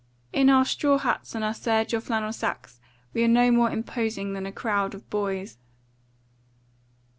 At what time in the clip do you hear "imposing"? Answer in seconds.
3.69-4.33